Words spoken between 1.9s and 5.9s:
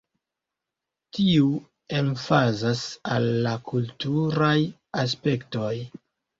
emfazas al la kulturaj aspektoj.